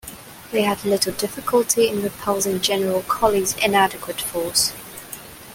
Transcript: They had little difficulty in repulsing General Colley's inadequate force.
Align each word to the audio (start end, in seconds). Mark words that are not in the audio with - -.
They 0.51 0.63
had 0.63 0.83
little 0.83 1.13
difficulty 1.13 1.87
in 1.87 2.01
repulsing 2.01 2.59
General 2.61 3.03
Colley's 3.03 3.55
inadequate 3.57 4.19
force. 4.19 4.73